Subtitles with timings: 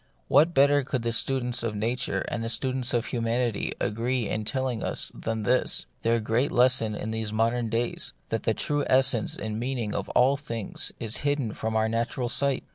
[0.29, 4.81] What better could the students of Nature and the students of Humanity agree in telling
[4.83, 9.59] us than this— their great lesson in these modern days— that the true essence and
[9.59, 12.63] meaning of all things is hidden from our natural sight